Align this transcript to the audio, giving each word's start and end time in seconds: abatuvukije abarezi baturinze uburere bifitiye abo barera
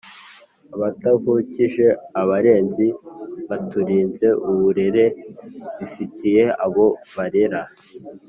abatuvukije 0.75 1.85
abarezi 2.21 2.87
baturinze 3.49 4.27
uburere 4.49 5.05
bifitiye 5.77 6.43
abo 6.65 6.85
barera 7.15 7.61